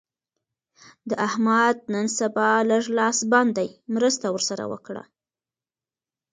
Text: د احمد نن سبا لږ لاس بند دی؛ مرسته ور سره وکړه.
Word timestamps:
د 1.09 1.11
احمد 1.27 1.77
نن 1.93 2.07
سبا 2.19 2.49
لږ 2.69 2.83
لاس 2.97 3.17
بند 3.31 3.51
دی؛ 3.57 3.69
مرسته 3.95 4.25
ور 4.29 4.43
سره 4.49 4.63
وکړه. 4.71 5.03